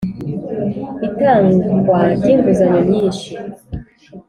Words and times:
Itangwa 1.07 1.99
ry 2.17 2.27
inguzanyo 2.33 2.81
nyinshi 2.91 3.29